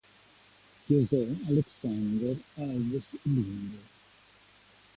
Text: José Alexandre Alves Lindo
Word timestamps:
José 0.89 1.27
Alexandre 1.47 2.35
Alves 2.57 3.09
Lindo 3.23 3.77